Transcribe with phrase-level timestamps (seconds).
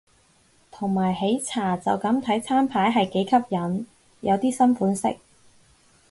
[0.71, 3.85] 同埋喜茶就咁睇餐牌係幾吸引，
[4.21, 5.17] 有啲新款式